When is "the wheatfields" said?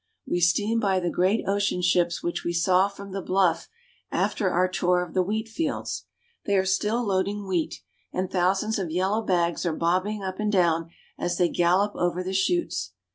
5.13-6.05